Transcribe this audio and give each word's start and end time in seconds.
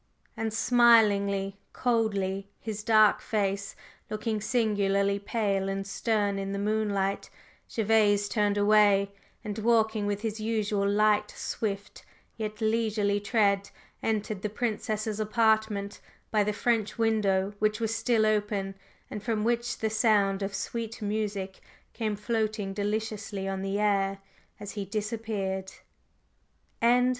And 0.35 0.51
smiling 0.51 1.53
coldly, 1.73 2.49
his 2.59 2.83
dark 2.83 3.21
face 3.21 3.75
looking 4.09 4.41
singularly 4.41 5.19
pale 5.19 5.69
and 5.69 5.85
stern 5.85 6.39
in 6.39 6.53
the 6.53 6.57
moonlight, 6.57 7.29
Gervase 7.69 8.27
turned 8.27 8.57
away, 8.57 9.11
and, 9.43 9.59
walking 9.59 10.07
with 10.07 10.21
his 10.23 10.39
usual 10.39 10.89
light, 10.89 11.29
swift, 11.29 12.03
yet 12.35 12.61
leisurely 12.61 13.19
tread, 13.19 13.69
entered 14.01 14.41
the 14.41 14.49
Princess's 14.49 15.19
apartment 15.19 15.99
by 16.31 16.43
the 16.43 16.51
French 16.51 16.97
window 16.97 17.53
which 17.59 17.79
was 17.79 17.95
still 17.95 18.25
open, 18.25 18.73
and 19.11 19.21
from 19.21 19.43
which 19.43 19.77
the 19.77 19.89
sound 19.91 20.41
of 20.41 20.55
sweet 20.55 20.99
music 21.03 21.59
came 21.93 22.15
floating 22.15 22.73
deliciously 22.73 23.47
on 23.47 23.61
the 23.61 23.77
air 23.79 24.17
as 24.59 24.71
he 24.71 24.83
disappeared. 24.83 25.71